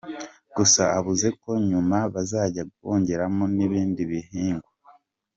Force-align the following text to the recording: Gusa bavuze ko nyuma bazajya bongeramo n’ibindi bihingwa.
Gusa 0.57 0.81
bavuze 0.93 1.27
ko 1.41 1.49
nyuma 1.69 1.97
bazajya 2.13 2.61
bongeramo 2.83 3.43
n’ibindi 3.55 4.01
bihingwa. 4.11 4.69